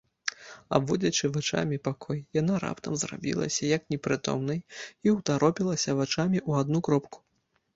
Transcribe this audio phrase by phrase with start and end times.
[0.77, 4.59] Абводзячы вачамі пакой, яна раптам зрабілася як непрытомнай
[5.07, 7.17] і ўтаропілася вачамі ў адну кропку.